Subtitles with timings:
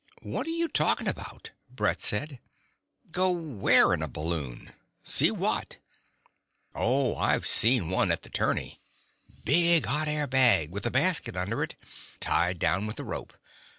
[0.23, 2.39] "What are you talking about?" Brett said.
[3.11, 4.73] "Go where in a balloon?
[5.03, 5.77] See what?"
[6.73, 8.79] "Oh, I've seen one at the Tourney.
[9.45, 11.75] Big hot air bag, with a basket under it.
[12.19, 13.35] Tied down with a rope.